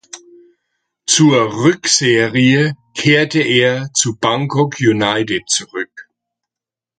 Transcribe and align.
Zur 1.05 1.63
Rückserie 1.63 2.73
kehrte 2.95 3.39
er 3.43 3.89
zu 3.93 4.15
Bangkok 4.17 4.77
United 4.79 5.47
zurück. 5.47 6.09